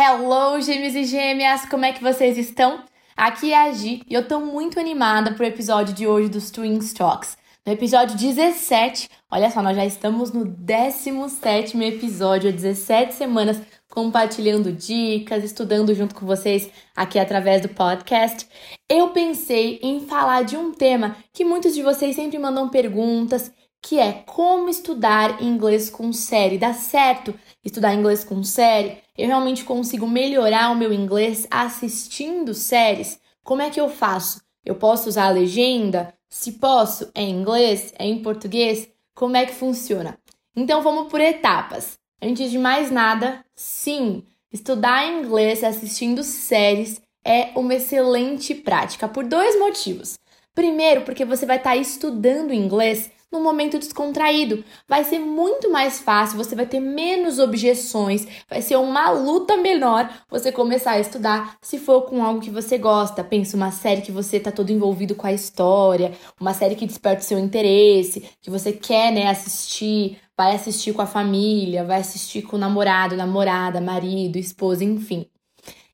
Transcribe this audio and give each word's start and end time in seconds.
Hello, 0.00 0.60
gêmeos 0.60 0.94
e 0.94 1.02
gêmeas! 1.02 1.66
Como 1.66 1.84
é 1.84 1.92
que 1.92 2.00
vocês 2.00 2.38
estão? 2.38 2.84
Aqui 3.16 3.52
é 3.52 3.68
a 3.68 3.72
Gi 3.72 4.00
e 4.08 4.14
eu 4.14 4.28
tô 4.28 4.38
muito 4.38 4.78
animada 4.78 5.32
pro 5.32 5.44
episódio 5.44 5.92
de 5.92 6.06
hoje 6.06 6.28
dos 6.28 6.52
Twin 6.52 6.78
Talks. 6.78 7.36
No 7.66 7.72
episódio 7.72 8.16
17, 8.16 9.10
olha 9.28 9.50
só, 9.50 9.60
nós 9.60 9.74
já 9.74 9.84
estamos 9.84 10.30
no 10.30 10.44
17 10.44 11.76
episódio, 11.82 12.52
17 12.52 13.12
semanas 13.12 13.60
compartilhando 13.90 14.70
dicas, 14.70 15.42
estudando 15.42 15.92
junto 15.92 16.14
com 16.14 16.24
vocês 16.24 16.70
aqui 16.94 17.18
através 17.18 17.60
do 17.60 17.68
podcast. 17.68 18.46
Eu 18.88 19.08
pensei 19.08 19.80
em 19.82 20.06
falar 20.06 20.44
de 20.44 20.56
um 20.56 20.70
tema 20.70 21.16
que 21.32 21.44
muitos 21.44 21.74
de 21.74 21.82
vocês 21.82 22.14
sempre 22.14 22.38
mandam 22.38 22.68
perguntas 22.68 23.50
que 23.82 23.98
é 23.98 24.12
como 24.26 24.68
estudar 24.68 25.42
inglês 25.42 25.88
com 25.88 26.12
série. 26.12 26.58
Dá 26.58 26.72
certo 26.72 27.34
estudar 27.64 27.94
inglês 27.94 28.24
com 28.24 28.42
série? 28.42 28.98
Eu 29.16 29.26
realmente 29.26 29.64
consigo 29.64 30.06
melhorar 30.06 30.70
o 30.70 30.76
meu 30.76 30.92
inglês 30.92 31.46
assistindo 31.50 32.54
séries? 32.54 33.20
Como 33.42 33.62
é 33.62 33.70
que 33.70 33.80
eu 33.80 33.88
faço? 33.88 34.40
Eu 34.64 34.74
posso 34.74 35.08
usar 35.08 35.26
a 35.26 35.30
legenda? 35.30 36.12
Se 36.28 36.52
posso, 36.52 37.10
é 37.14 37.22
em 37.22 37.40
inglês? 37.40 37.92
É 37.98 38.04
em 38.06 38.22
português? 38.22 38.88
Como 39.14 39.36
é 39.36 39.46
que 39.46 39.54
funciona? 39.54 40.18
Então 40.54 40.82
vamos 40.82 41.08
por 41.08 41.20
etapas. 41.20 41.98
Antes 42.20 42.50
de 42.50 42.58
mais 42.58 42.90
nada, 42.90 43.44
sim, 43.54 44.24
estudar 44.52 45.06
inglês 45.06 45.62
assistindo 45.62 46.22
séries 46.22 47.00
é 47.24 47.50
uma 47.54 47.74
excelente 47.74 48.54
prática 48.54 49.08
por 49.08 49.24
dois 49.24 49.58
motivos. 49.58 50.18
Primeiro, 50.54 51.02
porque 51.02 51.24
você 51.24 51.46
vai 51.46 51.58
estar 51.58 51.76
estudando 51.76 52.52
inglês 52.52 53.10
num 53.30 53.42
momento 53.42 53.78
descontraído. 53.78 54.64
Vai 54.86 55.04
ser 55.04 55.18
muito 55.18 55.70
mais 55.70 56.00
fácil, 56.00 56.36
você 56.36 56.54
vai 56.54 56.66
ter 56.66 56.80
menos 56.80 57.38
objeções, 57.38 58.26
vai 58.48 58.62
ser 58.62 58.76
uma 58.76 59.10
luta 59.10 59.56
menor 59.56 60.10
você 60.30 60.50
começar 60.50 60.92
a 60.92 61.00
estudar 61.00 61.56
se 61.60 61.78
for 61.78 62.02
com 62.02 62.24
algo 62.24 62.40
que 62.40 62.50
você 62.50 62.78
gosta. 62.78 63.22
Pensa 63.22 63.56
uma 63.56 63.70
série 63.70 64.02
que 64.02 64.12
você 64.12 64.40
tá 64.40 64.50
todo 64.50 64.70
envolvido 64.70 65.14
com 65.14 65.26
a 65.26 65.32
história, 65.32 66.12
uma 66.40 66.54
série 66.54 66.74
que 66.74 66.86
desperta 66.86 67.22
o 67.22 67.26
seu 67.26 67.38
interesse, 67.38 68.28
que 68.40 68.50
você 68.50 68.72
quer, 68.72 69.12
né, 69.12 69.28
assistir, 69.28 70.18
vai 70.36 70.54
assistir 70.54 70.92
com 70.92 71.02
a 71.02 71.06
família, 71.06 71.84
vai 71.84 72.00
assistir 72.00 72.42
com 72.42 72.56
o 72.56 72.58
namorado, 72.58 73.16
namorada, 73.16 73.80
marido, 73.80 74.36
esposa, 74.38 74.84
enfim. 74.84 75.26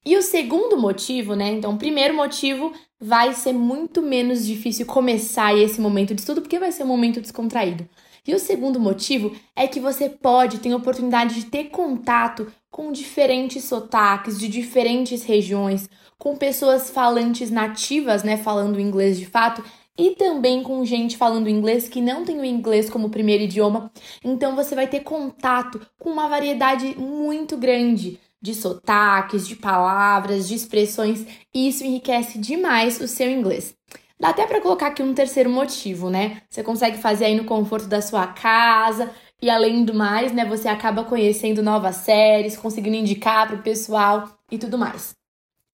E 0.06 0.16
o 0.16 0.22
segundo 0.22 0.76
motivo, 0.76 1.34
né? 1.34 1.50
Então, 1.50 1.74
o 1.74 1.78
primeiro 1.78 2.14
motivo 2.14 2.72
vai 3.00 3.32
ser 3.32 3.54
muito 3.54 4.02
menos 4.02 4.44
difícil 4.44 4.84
começar 4.84 5.56
esse 5.56 5.80
momento 5.80 6.14
de 6.14 6.20
estudo, 6.20 6.42
porque 6.42 6.58
vai 6.58 6.70
ser 6.72 6.84
um 6.84 6.88
momento 6.88 7.22
descontraído. 7.22 7.88
E 8.26 8.34
o 8.34 8.38
segundo 8.38 8.78
motivo 8.78 9.34
é 9.56 9.66
que 9.66 9.80
você 9.80 10.08
pode 10.08 10.58
ter 10.58 10.72
a 10.72 10.76
oportunidade 10.76 11.34
de 11.34 11.46
ter 11.46 11.64
contato 11.64 12.52
com 12.70 12.92
diferentes 12.92 13.64
sotaques 13.64 14.38
de 14.38 14.48
diferentes 14.48 15.22
regiões, 15.22 15.88
com 16.18 16.36
pessoas 16.36 16.90
falantes 16.90 17.50
nativas, 17.50 18.22
né, 18.22 18.36
falando 18.36 18.80
inglês 18.80 19.18
de 19.18 19.26
fato, 19.26 19.62
e 19.96 20.10
também 20.16 20.62
com 20.62 20.84
gente 20.84 21.16
falando 21.16 21.48
inglês 21.48 21.88
que 21.88 22.00
não 22.00 22.24
tem 22.24 22.40
o 22.40 22.44
inglês 22.44 22.90
como 22.90 23.10
primeiro 23.10 23.44
idioma. 23.44 23.90
Então 24.24 24.56
você 24.56 24.74
vai 24.74 24.86
ter 24.86 25.00
contato 25.00 25.80
com 25.98 26.10
uma 26.10 26.28
variedade 26.28 26.94
muito 26.98 27.56
grande 27.56 28.18
de 28.44 28.54
sotaques, 28.54 29.48
de 29.48 29.56
palavras, 29.56 30.46
de 30.46 30.54
expressões, 30.54 31.24
e 31.54 31.66
isso 31.66 31.82
enriquece 31.82 32.38
demais 32.38 33.00
o 33.00 33.08
seu 33.08 33.30
inglês. 33.30 33.74
Dá 34.20 34.28
até 34.28 34.46
para 34.46 34.60
colocar 34.60 34.88
aqui 34.88 35.02
um 35.02 35.14
terceiro 35.14 35.48
motivo, 35.48 36.10
né? 36.10 36.42
Você 36.50 36.62
consegue 36.62 36.98
fazer 36.98 37.24
aí 37.24 37.34
no 37.34 37.46
conforto 37.46 37.86
da 37.86 38.02
sua 38.02 38.26
casa 38.26 39.10
e 39.40 39.48
além 39.48 39.82
do 39.82 39.94
mais, 39.94 40.30
né, 40.30 40.44
você 40.44 40.68
acaba 40.68 41.04
conhecendo 41.04 41.62
novas 41.62 41.96
séries, 41.96 42.54
conseguindo 42.54 42.96
indicar 42.96 43.46
para 43.46 43.56
o 43.56 43.62
pessoal 43.62 44.28
e 44.50 44.58
tudo 44.58 44.76
mais. 44.76 45.14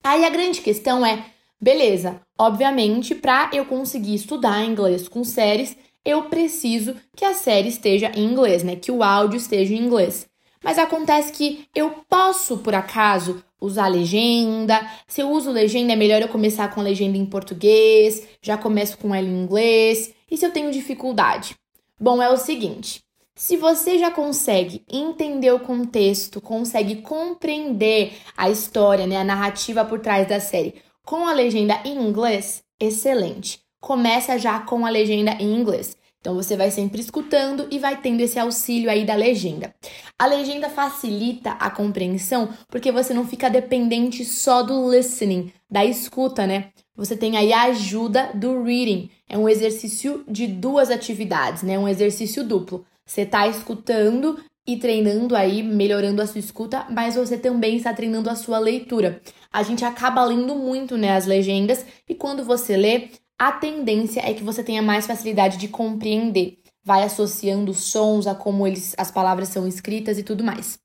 Aí 0.01 0.23
a 0.23 0.29
grande 0.29 0.61
questão 0.61 1.05
é, 1.05 1.25
beleza, 1.61 2.21
obviamente, 2.39 3.13
para 3.13 3.49
eu 3.51 3.65
conseguir 3.65 4.15
estudar 4.15 4.63
inglês 4.63 5.09
com 5.09 5.25
séries, 5.25 5.75
eu 6.05 6.23
preciso 6.29 6.95
que 7.17 7.25
a 7.25 7.33
série 7.33 7.67
esteja 7.67 8.13
em 8.15 8.23
inglês, 8.23 8.63
né? 8.63 8.77
Que 8.77 8.93
o 8.93 9.03
áudio 9.03 9.35
esteja 9.35 9.73
em 9.73 9.85
inglês. 9.85 10.30
Mas 10.63 10.77
acontece 10.77 11.31
que 11.31 11.67
eu 11.73 11.89
posso, 12.07 12.57
por 12.57 12.75
acaso, 12.75 13.43
usar 13.59 13.87
legenda. 13.87 14.79
Se 15.07 15.21
eu 15.21 15.29
uso 15.29 15.51
legenda, 15.51 15.93
é 15.93 15.95
melhor 15.95 16.21
eu 16.21 16.27
começar 16.27 16.73
com 16.73 16.81
legenda 16.81 17.17
em 17.17 17.25
português, 17.25 18.27
já 18.41 18.57
começo 18.57 18.97
com 18.97 19.13
ela 19.13 19.27
em 19.27 19.43
inglês. 19.43 20.13
E 20.29 20.37
se 20.37 20.45
eu 20.45 20.51
tenho 20.51 20.71
dificuldade? 20.71 21.55
Bom, 21.99 22.21
é 22.21 22.29
o 22.29 22.37
seguinte: 22.37 23.01
se 23.35 23.57
você 23.57 23.97
já 23.97 24.11
consegue 24.11 24.83
entender 24.91 25.51
o 25.51 25.59
contexto, 25.59 26.39
consegue 26.39 26.97
compreender 26.97 28.13
a 28.37 28.49
história, 28.49 29.07
né, 29.07 29.17
a 29.17 29.23
narrativa 29.23 29.83
por 29.83 29.99
trás 29.99 30.27
da 30.27 30.39
série 30.39 30.75
com 31.03 31.27
a 31.27 31.33
legenda 31.33 31.81
em 31.83 31.97
inglês, 31.97 32.63
excelente. 32.79 33.59
Começa 33.79 34.37
já 34.37 34.59
com 34.59 34.85
a 34.85 34.89
legenda 34.89 35.31
em 35.39 35.53
inglês. 35.53 35.97
Então 36.21 36.35
você 36.35 36.55
vai 36.55 36.69
sempre 36.69 37.01
escutando 37.01 37.67
e 37.71 37.79
vai 37.79 37.99
tendo 37.99 38.21
esse 38.21 38.37
auxílio 38.37 38.91
aí 38.91 39.03
da 39.03 39.15
legenda. 39.15 39.73
A 40.17 40.27
legenda 40.27 40.69
facilita 40.69 41.53
a 41.53 41.69
compreensão 41.71 42.49
porque 42.69 42.91
você 42.91 43.11
não 43.11 43.27
fica 43.27 43.49
dependente 43.49 44.23
só 44.23 44.61
do 44.61 44.91
listening, 44.91 45.51
da 45.69 45.83
escuta, 45.83 46.45
né? 46.45 46.69
Você 46.95 47.17
tem 47.17 47.37
aí 47.37 47.51
a 47.51 47.63
ajuda 47.63 48.29
do 48.35 48.61
reading. 48.61 49.09
É 49.27 49.35
um 49.35 49.49
exercício 49.49 50.23
de 50.27 50.45
duas 50.45 50.91
atividades, 50.91 51.63
né? 51.63 51.79
Um 51.79 51.87
exercício 51.87 52.43
duplo. 52.43 52.85
Você 53.03 53.21
está 53.21 53.47
escutando 53.47 54.37
e 54.65 54.77
treinando 54.77 55.35
aí, 55.35 55.63
melhorando 55.63 56.21
a 56.21 56.27
sua 56.27 56.39
escuta, 56.39 56.85
mas 56.89 57.15
você 57.15 57.37
também 57.37 57.77
está 57.77 57.93
treinando 57.93 58.29
a 58.29 58.35
sua 58.35 58.59
leitura. 58.59 59.21
A 59.51 59.63
gente 59.63 59.83
acaba 59.83 60.23
lendo 60.23 60.55
muito, 60.55 60.95
né, 60.97 61.11
as 61.11 61.25
legendas, 61.25 61.85
e 62.07 62.13
quando 62.13 62.43
você 62.43 62.77
lê, 62.77 63.09
a 63.41 63.51
tendência 63.51 64.21
é 64.23 64.35
que 64.35 64.43
você 64.43 64.63
tenha 64.63 64.83
mais 64.83 65.07
facilidade 65.07 65.57
de 65.57 65.67
compreender. 65.67 66.59
Vai 66.83 67.01
associando 67.01 67.73
sons 67.73 68.27
a 68.27 68.35
como 68.35 68.67
eles, 68.67 68.93
as 68.99 69.09
palavras 69.09 69.49
são 69.49 69.67
escritas 69.67 70.19
e 70.19 70.23
tudo 70.23 70.43
mais. 70.43 70.77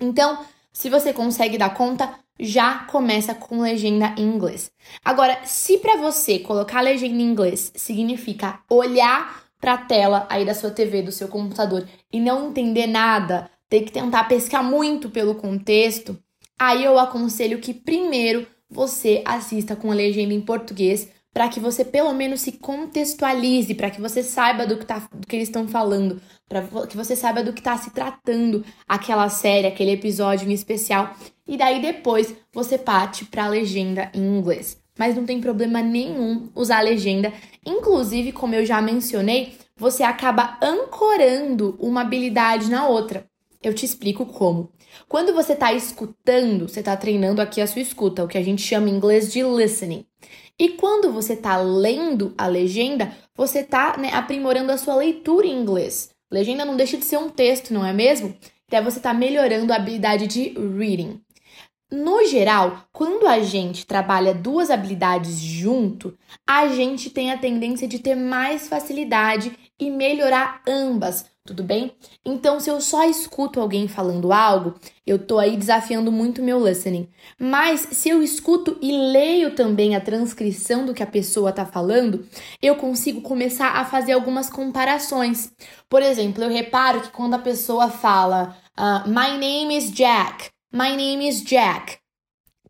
Então, 0.00 0.44
se 0.72 0.90
você 0.90 1.12
consegue 1.12 1.56
dar 1.56 1.72
conta, 1.74 2.12
já 2.40 2.80
começa 2.86 3.36
com 3.36 3.60
legenda 3.60 4.16
em 4.18 4.22
inglês. 4.22 4.68
Agora, 5.04 5.44
se 5.44 5.78
para 5.78 5.96
você 5.96 6.40
colocar 6.40 6.80
legenda 6.80 7.14
em 7.14 7.22
inglês 7.22 7.70
significa 7.76 8.58
olhar 8.68 9.40
para 9.60 9.74
a 9.74 9.78
tela 9.78 10.26
aí 10.28 10.44
da 10.44 10.56
sua 10.56 10.72
TV, 10.72 11.02
do 11.02 11.12
seu 11.12 11.28
computador 11.28 11.86
e 12.12 12.18
não 12.18 12.48
entender 12.48 12.88
nada, 12.88 13.48
ter 13.68 13.82
que 13.82 13.92
tentar 13.92 14.24
pescar 14.24 14.64
muito 14.64 15.08
pelo 15.08 15.36
contexto, 15.36 16.18
aí 16.58 16.82
eu 16.82 16.98
aconselho 16.98 17.60
que 17.60 17.72
primeiro 17.72 18.44
você 18.68 19.22
assista 19.24 19.76
com 19.76 19.92
a 19.92 19.94
legenda 19.94 20.34
em 20.34 20.40
português 20.40 21.08
para 21.32 21.48
que 21.48 21.58
você 21.58 21.84
pelo 21.84 22.12
menos 22.12 22.42
se 22.42 22.52
contextualize, 22.52 23.74
para 23.74 23.90
que 23.90 24.00
você 24.00 24.22
saiba 24.22 24.66
do 24.66 24.76
que, 24.76 24.84
tá, 24.84 25.08
do 25.12 25.26
que 25.26 25.36
eles 25.36 25.48
estão 25.48 25.66
falando, 25.66 26.20
para 26.48 26.62
que 26.86 26.96
você 26.96 27.16
saiba 27.16 27.42
do 27.42 27.52
que 27.52 27.60
está 27.60 27.76
se 27.78 27.90
tratando 27.90 28.64
aquela 28.86 29.28
série, 29.28 29.66
aquele 29.66 29.92
episódio 29.92 30.48
em 30.48 30.52
especial, 30.52 31.14
e 31.46 31.56
daí 31.56 31.80
depois 31.80 32.34
você 32.52 32.76
parte 32.76 33.24
para 33.24 33.44
a 33.44 33.48
legenda 33.48 34.10
em 34.14 34.20
inglês. 34.20 34.76
Mas 34.98 35.16
não 35.16 35.24
tem 35.24 35.40
problema 35.40 35.80
nenhum 35.80 36.50
usar 36.54 36.78
a 36.78 36.82
legenda, 36.82 37.32
inclusive, 37.64 38.30
como 38.30 38.54
eu 38.54 38.64
já 38.66 38.80
mencionei, 38.82 39.56
você 39.74 40.02
acaba 40.02 40.58
ancorando 40.62 41.76
uma 41.80 42.02
habilidade 42.02 42.70
na 42.70 42.86
outra. 42.86 43.26
Eu 43.62 43.72
te 43.72 43.86
explico 43.86 44.26
como. 44.26 44.70
Quando 45.08 45.32
você 45.32 45.54
está 45.54 45.72
escutando, 45.72 46.68
você 46.68 46.80
está 46.80 46.96
treinando 46.96 47.40
aqui 47.40 47.60
a 47.60 47.66
sua 47.66 47.80
escuta, 47.80 48.22
o 48.22 48.28
que 48.28 48.36
a 48.36 48.42
gente 48.42 48.60
chama 48.60 48.90
em 48.90 48.96
inglês 48.96 49.32
de 49.32 49.42
listening. 49.42 50.04
E 50.58 50.70
quando 50.70 51.12
você 51.12 51.32
está 51.32 51.56
lendo 51.56 52.34
a 52.36 52.46
legenda, 52.46 53.12
você 53.34 53.60
está 53.60 53.96
né, 53.96 54.10
aprimorando 54.12 54.70
a 54.70 54.78
sua 54.78 54.94
leitura 54.94 55.46
em 55.46 55.60
inglês. 55.60 56.10
Legenda 56.30 56.64
não 56.64 56.76
deixa 56.76 56.96
de 56.96 57.04
ser 57.04 57.18
um 57.18 57.28
texto, 57.28 57.74
não 57.74 57.84
é 57.84 57.92
mesmo? 57.92 58.36
Então 58.66 58.82
você 58.84 58.98
está 58.98 59.12
melhorando 59.12 59.72
a 59.72 59.76
habilidade 59.76 60.26
de 60.26 60.50
reading. 60.50 61.20
No 61.90 62.24
geral, 62.24 62.86
quando 62.90 63.26
a 63.26 63.40
gente 63.40 63.84
trabalha 63.84 64.32
duas 64.32 64.70
habilidades 64.70 65.38
junto, 65.38 66.16
a 66.48 66.68
gente 66.68 67.10
tem 67.10 67.30
a 67.30 67.36
tendência 67.36 67.86
de 67.86 67.98
ter 67.98 68.14
mais 68.14 68.66
facilidade 68.66 69.52
e 69.78 69.90
melhorar 69.90 70.62
ambas, 70.66 71.26
tudo 71.44 71.64
bem? 71.64 71.92
Então, 72.24 72.60
se 72.60 72.70
eu 72.70 72.80
só 72.80 73.04
escuto 73.04 73.60
alguém 73.60 73.88
falando 73.88 74.32
algo, 74.32 74.74
eu 75.04 75.18
tô 75.18 75.38
aí 75.38 75.56
desafiando 75.56 76.12
muito 76.12 76.42
meu 76.42 76.64
listening. 76.64 77.08
Mas 77.38 77.80
se 77.92 78.08
eu 78.08 78.22
escuto 78.22 78.78
e 78.80 78.92
leio 78.92 79.54
também 79.54 79.96
a 79.96 80.00
transcrição 80.00 80.86
do 80.86 80.94
que 80.94 81.02
a 81.02 81.06
pessoa 81.06 81.52
tá 81.52 81.66
falando, 81.66 82.26
eu 82.60 82.76
consigo 82.76 83.20
começar 83.22 83.70
a 83.76 83.84
fazer 83.84 84.12
algumas 84.12 84.48
comparações. 84.48 85.52
Por 85.88 86.00
exemplo, 86.00 86.44
eu 86.44 86.48
reparo 86.48 87.00
que 87.00 87.10
quando 87.10 87.34
a 87.34 87.38
pessoa 87.38 87.90
fala 87.90 88.56
uh, 88.78 89.08
My 89.08 89.36
name 89.36 89.76
is 89.76 89.90
Jack, 89.90 90.50
My 90.72 90.96
name 90.96 91.28
is 91.28 91.42
Jack, 91.42 91.98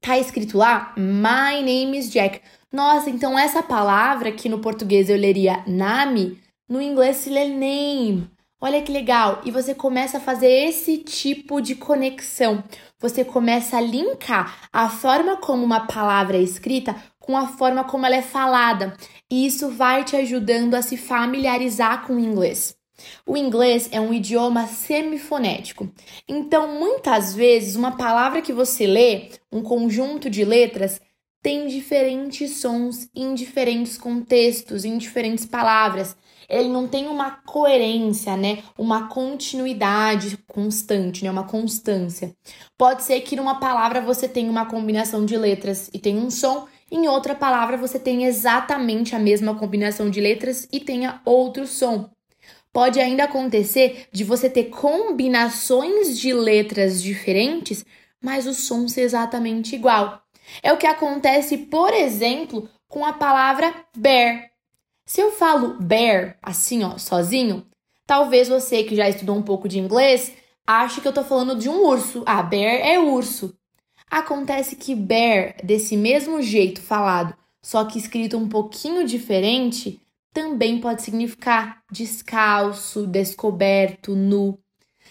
tá 0.00 0.18
escrito 0.18 0.56
lá 0.56 0.94
My 0.96 1.62
name 1.62 1.98
is 1.98 2.10
Jack. 2.10 2.40
Nossa, 2.72 3.10
então 3.10 3.38
essa 3.38 3.62
palavra 3.62 4.32
que 4.32 4.48
no 4.48 4.60
português 4.60 5.10
eu 5.10 5.16
leria 5.16 5.62
name, 5.66 6.40
no 6.66 6.80
inglês 6.80 7.18
se 7.18 7.28
lê 7.28 7.46
name. 7.46 8.30
Olha 8.64 8.80
que 8.80 8.92
legal! 8.92 9.42
E 9.44 9.50
você 9.50 9.74
começa 9.74 10.18
a 10.18 10.20
fazer 10.20 10.46
esse 10.46 10.98
tipo 10.98 11.60
de 11.60 11.74
conexão. 11.74 12.62
Você 13.00 13.24
começa 13.24 13.76
a 13.76 13.80
linkar 13.80 14.68
a 14.72 14.88
forma 14.88 15.36
como 15.36 15.64
uma 15.64 15.88
palavra 15.88 16.36
é 16.36 16.40
escrita 16.40 16.94
com 17.18 17.36
a 17.36 17.48
forma 17.48 17.82
como 17.82 18.06
ela 18.06 18.14
é 18.14 18.22
falada. 18.22 18.96
E 19.28 19.44
isso 19.44 19.68
vai 19.68 20.04
te 20.04 20.14
ajudando 20.14 20.76
a 20.76 20.82
se 20.82 20.96
familiarizar 20.96 22.06
com 22.06 22.14
o 22.14 22.20
inglês. 22.20 22.76
O 23.26 23.36
inglês 23.36 23.88
é 23.90 24.00
um 24.00 24.14
idioma 24.14 24.68
semifonético. 24.68 25.92
Então, 26.28 26.78
muitas 26.78 27.34
vezes, 27.34 27.74
uma 27.74 27.96
palavra 27.96 28.40
que 28.40 28.52
você 28.52 28.86
lê, 28.86 29.30
um 29.50 29.60
conjunto 29.60 30.30
de 30.30 30.44
letras, 30.44 31.00
tem 31.42 31.66
diferentes 31.66 32.58
sons 32.58 33.08
em 33.12 33.34
diferentes 33.34 33.98
contextos, 33.98 34.84
em 34.84 34.96
diferentes 34.98 35.44
palavras 35.44 36.16
ele 36.52 36.68
não 36.68 36.86
tem 36.86 37.08
uma 37.08 37.30
coerência, 37.30 38.36
né? 38.36 38.62
Uma 38.76 39.08
continuidade 39.08 40.36
constante, 40.46 41.24
né? 41.24 41.30
Uma 41.30 41.44
constância. 41.44 42.36
Pode 42.76 43.02
ser 43.02 43.22
que 43.22 43.34
numa 43.34 43.58
palavra 43.58 44.02
você 44.02 44.28
tenha 44.28 44.50
uma 44.50 44.66
combinação 44.66 45.24
de 45.24 45.34
letras 45.36 45.88
e 45.94 45.98
tenha 45.98 46.20
um 46.20 46.30
som, 46.30 46.68
em 46.90 47.08
outra 47.08 47.34
palavra 47.34 47.78
você 47.78 47.98
tenha 47.98 48.28
exatamente 48.28 49.16
a 49.16 49.18
mesma 49.18 49.54
combinação 49.54 50.10
de 50.10 50.20
letras 50.20 50.68
e 50.70 50.78
tenha 50.78 51.22
outro 51.24 51.66
som. 51.66 52.10
Pode 52.70 53.00
ainda 53.00 53.24
acontecer 53.24 54.08
de 54.12 54.22
você 54.22 54.50
ter 54.50 54.64
combinações 54.64 56.18
de 56.18 56.34
letras 56.34 57.02
diferentes, 57.02 57.82
mas 58.20 58.46
o 58.46 58.52
som 58.52 58.86
ser 58.88 59.02
exatamente 59.02 59.74
igual. 59.74 60.22
É 60.62 60.70
o 60.70 60.76
que 60.76 60.86
acontece, 60.86 61.56
por 61.56 61.94
exemplo, 61.94 62.68
com 62.88 63.06
a 63.06 63.12
palavra 63.14 63.74
bear. 63.96 64.51
Se 65.04 65.20
eu 65.20 65.32
falo 65.32 65.78
bear 65.80 66.38
assim, 66.42 66.84
ó, 66.84 66.96
sozinho, 66.98 67.66
talvez 68.06 68.48
você 68.48 68.84
que 68.84 68.94
já 68.94 69.08
estudou 69.08 69.36
um 69.36 69.42
pouco 69.42 69.68
de 69.68 69.78
inglês 69.78 70.32
ache 70.66 71.00
que 71.00 71.08
eu 71.08 71.12
tô 71.12 71.24
falando 71.24 71.56
de 71.56 71.68
um 71.68 71.84
urso. 71.84 72.22
Ah, 72.26 72.42
bear 72.42 72.80
é 72.86 72.98
urso. 72.98 73.56
Acontece 74.10 74.76
que 74.76 74.94
bear, 74.94 75.56
desse 75.64 75.96
mesmo 75.96 76.42
jeito 76.42 76.82
falado, 76.82 77.34
só 77.62 77.84
que 77.84 77.98
escrito 77.98 78.36
um 78.36 78.48
pouquinho 78.48 79.06
diferente, 79.06 80.00
também 80.32 80.80
pode 80.80 81.02
significar 81.02 81.82
descalço, 81.90 83.06
descoberto, 83.06 84.14
nu. 84.14 84.58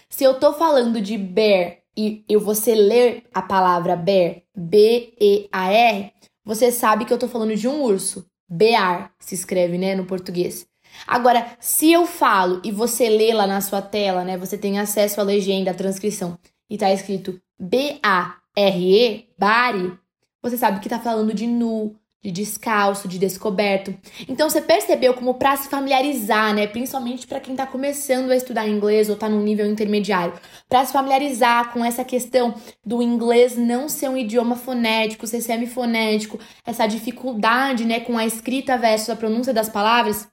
Se 0.08 0.24
eu 0.24 0.38
tô 0.38 0.52
falando 0.52 1.00
de 1.00 1.18
bear 1.18 1.78
e 1.96 2.24
eu 2.28 2.40
você 2.40 2.74
ler 2.74 3.24
a 3.34 3.42
palavra 3.42 3.96
bear, 3.96 4.42
B-E-A-R, 4.54 6.12
você 6.44 6.70
sabe 6.70 7.04
que 7.04 7.12
eu 7.12 7.18
tô 7.18 7.28
falando 7.28 7.56
de 7.56 7.68
um 7.68 7.82
urso. 7.82 8.26
Bear 8.54 9.10
se 9.18 9.34
escreve, 9.34 9.78
né, 9.78 9.94
no 9.94 10.04
português. 10.04 10.66
Agora, 11.06 11.56
se 11.58 11.90
eu 11.90 12.06
falo 12.06 12.60
e 12.62 12.70
você 12.70 13.08
lê 13.08 13.32
lá 13.32 13.46
na 13.46 13.62
sua 13.62 13.80
tela, 13.80 14.24
né, 14.24 14.36
você 14.36 14.58
tem 14.58 14.78
acesso 14.78 15.20
à 15.20 15.24
legenda, 15.24 15.70
à 15.70 15.74
transcrição, 15.74 16.38
e 16.68 16.76
tá 16.76 16.92
escrito 16.92 17.40
B-A-R-E, 17.58 19.28
bari, 19.38 19.98
você 20.42 20.58
sabe 20.58 20.80
que 20.80 20.88
tá 20.88 21.00
falando 21.00 21.32
de 21.32 21.46
nu, 21.46 21.96
de 22.22 22.30
descalço, 22.30 23.08
de 23.08 23.18
descoberto. 23.18 23.92
Então 24.28 24.48
você 24.48 24.60
percebeu 24.60 25.12
como 25.12 25.34
para 25.34 25.56
se 25.56 25.68
familiarizar, 25.68 26.54
né, 26.54 26.68
principalmente 26.68 27.26
para 27.26 27.40
quem 27.40 27.54
está 27.54 27.66
começando 27.66 28.30
a 28.30 28.36
estudar 28.36 28.68
inglês 28.68 29.08
ou 29.08 29.14
está 29.14 29.28
num 29.28 29.42
nível 29.42 29.66
intermediário, 29.66 30.34
para 30.68 30.84
se 30.84 30.92
familiarizar 30.92 31.72
com 31.72 31.84
essa 31.84 32.04
questão 32.04 32.54
do 32.86 33.02
inglês 33.02 33.56
não 33.56 33.88
ser 33.88 34.08
um 34.08 34.16
idioma 34.16 34.54
fonético, 34.54 35.26
ser 35.26 35.40
semifonético, 35.40 36.38
essa 36.64 36.86
dificuldade, 36.86 37.84
né, 37.84 37.98
com 37.98 38.16
a 38.16 38.24
escrita 38.24 38.78
versus 38.78 39.10
a 39.10 39.16
pronúncia 39.16 39.52
das 39.52 39.68
palavras, 39.68 40.28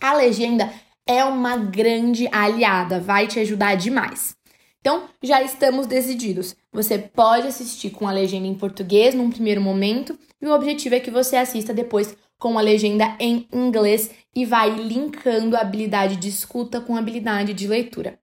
a 0.00 0.14
legenda 0.14 0.72
é 1.06 1.24
uma 1.24 1.56
grande 1.56 2.28
aliada, 2.32 2.98
vai 2.98 3.26
te 3.26 3.38
ajudar 3.38 3.76
demais. 3.76 4.39
Então, 4.80 5.08
já 5.22 5.42
estamos 5.42 5.86
decididos. 5.86 6.56
Você 6.72 6.98
pode 6.98 7.46
assistir 7.46 7.90
com 7.90 8.08
a 8.08 8.12
legenda 8.12 8.46
em 8.46 8.54
português 8.54 9.14
num 9.14 9.30
primeiro 9.30 9.60
momento, 9.60 10.18
e 10.40 10.46
o 10.46 10.54
objetivo 10.54 10.94
é 10.94 11.00
que 11.00 11.10
você 11.10 11.36
assista 11.36 11.74
depois 11.74 12.16
com 12.38 12.58
a 12.58 12.62
legenda 12.62 13.14
em 13.20 13.46
inglês 13.52 14.10
e 14.34 14.46
vai 14.46 14.70
linkando 14.70 15.54
a 15.54 15.60
habilidade 15.60 16.16
de 16.16 16.28
escuta 16.28 16.80
com 16.80 16.96
a 16.96 16.98
habilidade 16.98 17.52
de 17.52 17.66
leitura. 17.66 18.18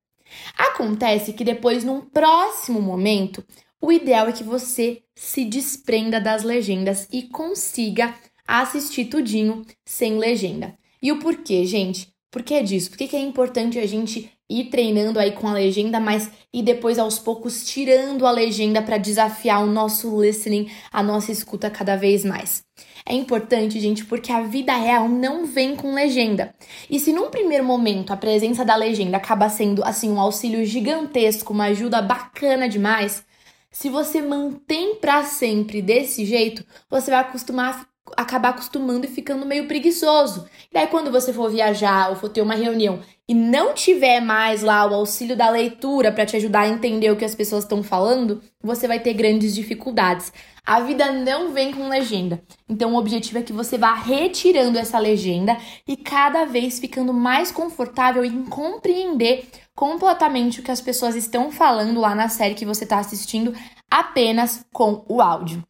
Acontece 0.57 1.33
que 1.33 1.43
depois, 1.43 1.83
num 1.83 2.01
próximo 2.01 2.81
momento, 2.81 3.45
o 3.79 3.91
ideal 3.91 4.27
é 4.27 4.31
que 4.31 4.43
você 4.43 5.03
se 5.15 5.45
desprenda 5.45 6.19
das 6.19 6.43
legendas 6.43 7.07
e 7.11 7.23
consiga 7.23 8.15
assistir 8.47 9.05
tudinho 9.05 9.63
sem 9.85 10.17
legenda. 10.17 10.75
E 11.01 11.11
o 11.11 11.19
porquê, 11.19 11.65
gente? 11.65 12.11
Por 12.31 12.41
que 12.41 12.61
disso? 12.63 12.89
Por 12.89 12.97
que 12.97 13.15
é 13.15 13.19
importante 13.19 13.77
a 13.77 13.85
gente 13.85 14.31
ir 14.49 14.65
treinando 14.65 15.19
aí 15.19 15.31
com 15.31 15.47
a 15.47 15.53
legenda, 15.53 15.99
mas 15.99 16.31
e 16.53 16.63
depois 16.63 16.97
aos 16.97 17.19
poucos 17.19 17.65
tirando 17.65 18.25
a 18.25 18.31
legenda 18.31 18.81
para 18.81 18.97
desafiar 18.97 19.63
o 19.63 19.67
nosso 19.67 20.21
listening, 20.21 20.69
a 20.91 21.03
nossa 21.03 21.31
escuta 21.31 21.69
cada 21.69 21.95
vez 21.95 22.23
mais. 22.23 22.63
É 23.05 23.13
importante, 23.13 23.79
gente, 23.79 24.05
porque 24.05 24.31
a 24.31 24.41
vida 24.41 24.75
real 24.75 25.07
não 25.07 25.45
vem 25.45 25.75
com 25.75 25.93
legenda. 25.93 26.53
E 26.89 26.99
se 26.99 27.11
num 27.13 27.29
primeiro 27.29 27.63
momento 27.63 28.11
a 28.11 28.17
presença 28.17 28.65
da 28.65 28.75
legenda 28.75 29.17
acaba 29.17 29.49
sendo 29.49 29.83
assim 29.83 30.09
um 30.09 30.19
auxílio 30.19 30.65
gigantesco, 30.65 31.53
uma 31.53 31.65
ajuda 31.65 32.01
bacana 32.01 32.67
demais, 32.67 33.25
se 33.71 33.89
você 33.89 34.21
mantém 34.21 34.95
para 34.95 35.23
sempre 35.23 35.81
desse 35.81 36.25
jeito, 36.25 36.65
você 36.89 37.11
vai 37.11 37.19
acostumar 37.19 37.87
acabar 38.15 38.49
acostumando 38.49 39.05
e 39.05 39.09
ficando 39.09 39.45
meio 39.45 39.67
preguiçoso. 39.67 40.47
E 40.69 40.73
daí, 40.73 40.87
quando 40.87 41.11
você 41.11 41.33
for 41.33 41.49
viajar 41.49 42.09
ou 42.09 42.15
for 42.15 42.29
ter 42.29 42.41
uma 42.41 42.55
reunião 42.55 42.99
e 43.27 43.33
não 43.33 43.73
tiver 43.73 44.21
mais 44.21 44.61
lá 44.61 44.85
o 44.85 44.93
auxílio 44.93 45.35
da 45.35 45.49
leitura 45.49 46.11
para 46.11 46.25
te 46.25 46.37
ajudar 46.37 46.61
a 46.61 46.67
entender 46.69 47.11
o 47.11 47.15
que 47.17 47.25
as 47.25 47.35
pessoas 47.35 47.63
estão 47.63 47.83
falando, 47.83 48.41
você 48.61 48.87
vai 48.87 48.99
ter 48.99 49.13
grandes 49.13 49.53
dificuldades. 49.53 50.31
A 50.65 50.79
vida 50.79 51.11
não 51.11 51.53
vem 51.53 51.71
com 51.71 51.89
legenda. 51.89 52.41
Então, 52.69 52.93
o 52.93 52.97
objetivo 52.97 53.39
é 53.39 53.41
que 53.41 53.53
você 53.53 53.77
vá 53.77 53.93
retirando 53.93 54.77
essa 54.77 54.99
legenda 54.99 55.57
e 55.87 55.97
cada 55.97 56.45
vez 56.45 56.79
ficando 56.79 57.13
mais 57.13 57.51
confortável 57.51 58.23
em 58.23 58.43
compreender 58.45 59.47
completamente 59.75 60.59
o 60.59 60.63
que 60.63 60.71
as 60.71 60.81
pessoas 60.81 61.15
estão 61.15 61.51
falando 61.51 61.99
lá 61.99 62.15
na 62.15 62.29
série 62.29 62.55
que 62.55 62.65
você 62.65 62.83
está 62.83 62.99
assistindo 62.99 63.53
apenas 63.89 64.65
com 64.73 65.05
o 65.07 65.21
áudio. 65.21 65.63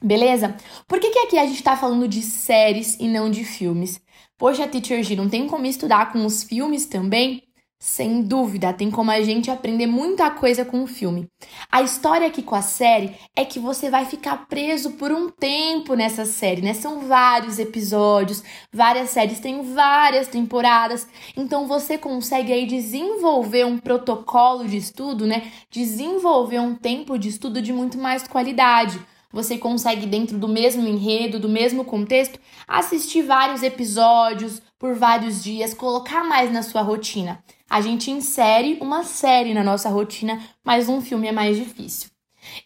Beleza? 0.00 0.56
Por 0.86 1.00
que, 1.00 1.10
que 1.10 1.18
aqui 1.18 1.38
a 1.38 1.46
gente 1.46 1.62
tá 1.62 1.76
falando 1.76 2.06
de 2.06 2.22
séries 2.22 2.96
e 3.00 3.08
não 3.08 3.28
de 3.28 3.44
filmes? 3.44 4.00
Poxa, 4.36 4.68
Teacher 4.68 5.02
G, 5.02 5.16
não 5.16 5.28
tem 5.28 5.48
como 5.48 5.66
estudar 5.66 6.12
com 6.12 6.24
os 6.24 6.44
filmes 6.44 6.86
também? 6.86 7.42
Sem 7.80 8.22
dúvida, 8.22 8.72
tem 8.72 8.90
como 8.90 9.10
a 9.10 9.20
gente 9.22 9.50
aprender 9.50 9.86
muita 9.86 10.30
coisa 10.30 10.64
com 10.64 10.82
o 10.82 10.86
filme. 10.86 11.28
A 11.70 11.80
história 11.82 12.26
aqui 12.26 12.42
com 12.42 12.54
a 12.54 12.62
série 12.62 13.16
é 13.36 13.44
que 13.44 13.58
você 13.60 13.88
vai 13.88 14.04
ficar 14.04 14.48
preso 14.48 14.92
por 14.92 15.12
um 15.12 15.28
tempo 15.30 15.94
nessa 15.94 16.24
série, 16.24 16.62
né? 16.62 16.74
São 16.74 17.00
vários 17.00 17.58
episódios, 17.58 18.42
várias 18.72 19.10
séries 19.10 19.38
têm 19.38 19.62
várias 19.74 20.26
temporadas, 20.26 21.06
então 21.36 21.68
você 21.68 21.96
consegue 21.96 22.52
aí 22.52 22.66
desenvolver 22.66 23.64
um 23.64 23.78
protocolo 23.78 24.66
de 24.66 24.76
estudo, 24.76 25.24
né? 25.24 25.50
Desenvolver 25.70 26.60
um 26.60 26.74
tempo 26.74 27.16
de 27.16 27.28
estudo 27.28 27.62
de 27.62 27.72
muito 27.72 27.96
mais 27.96 28.26
qualidade 28.26 29.00
você 29.32 29.58
consegue, 29.58 30.06
dentro 30.06 30.38
do 30.38 30.48
mesmo 30.48 30.86
enredo, 30.86 31.38
do 31.38 31.48
mesmo 31.48 31.84
contexto, 31.84 32.38
assistir 32.66 33.22
vários 33.22 33.62
episódios 33.62 34.62
por 34.78 34.94
vários 34.94 35.42
dias, 35.42 35.74
colocar 35.74 36.24
mais 36.24 36.52
na 36.52 36.62
sua 36.62 36.82
rotina. 36.82 37.42
A 37.68 37.80
gente 37.80 38.10
insere 38.10 38.78
uma 38.80 39.04
série 39.04 39.52
na 39.52 39.62
nossa 39.62 39.90
rotina, 39.90 40.40
mas 40.64 40.88
um 40.88 41.00
filme 41.00 41.28
é 41.28 41.32
mais 41.32 41.56
difícil. 41.56 42.08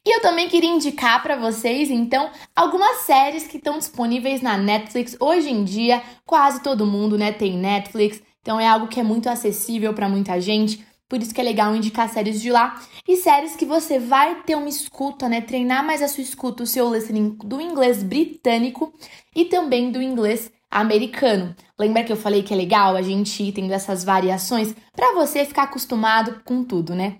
E 0.06 0.14
eu 0.14 0.20
também 0.20 0.48
queria 0.48 0.70
indicar 0.70 1.22
para 1.22 1.36
vocês, 1.36 1.90
então, 1.90 2.30
algumas 2.54 2.98
séries 2.98 3.46
que 3.46 3.56
estão 3.56 3.78
disponíveis 3.78 4.40
na 4.40 4.56
Netflix. 4.56 5.16
Hoje 5.18 5.50
em 5.50 5.64
dia, 5.64 6.02
quase 6.24 6.62
todo 6.62 6.86
mundo 6.86 7.18
né, 7.18 7.32
tem 7.32 7.56
Netflix, 7.56 8.22
então 8.40 8.60
é 8.60 8.68
algo 8.68 8.88
que 8.88 9.00
é 9.00 9.02
muito 9.02 9.28
acessível 9.28 9.92
para 9.94 10.08
muita 10.08 10.40
gente. 10.40 10.84
Por 11.12 11.20
isso 11.20 11.34
que 11.34 11.42
é 11.42 11.44
legal 11.44 11.76
indicar 11.76 12.08
séries 12.08 12.40
de 12.40 12.50
lá 12.50 12.80
e 13.06 13.18
séries 13.18 13.54
que 13.54 13.66
você 13.66 13.98
vai 13.98 14.36
ter 14.44 14.54
uma 14.54 14.70
escuta, 14.70 15.28
né? 15.28 15.42
Treinar 15.42 15.84
mais 15.84 16.00
a 16.00 16.08
sua 16.08 16.22
escuta, 16.22 16.62
o 16.62 16.66
seu 16.66 16.90
listening 16.90 17.36
do 17.44 17.60
inglês 17.60 18.02
britânico 18.02 18.90
e 19.36 19.44
também 19.44 19.92
do 19.92 20.00
inglês 20.00 20.50
americano. 20.70 21.54
Lembra 21.78 22.02
que 22.02 22.10
eu 22.10 22.16
falei 22.16 22.42
que 22.42 22.54
é 22.54 22.56
legal 22.56 22.96
a 22.96 23.02
gente 23.02 23.42
ir 23.42 23.52
tendo 23.52 23.74
essas 23.74 24.04
variações 24.04 24.74
para 24.96 25.12
você 25.12 25.44
ficar 25.44 25.64
acostumado 25.64 26.40
com 26.46 26.64
tudo, 26.64 26.94
né? 26.94 27.18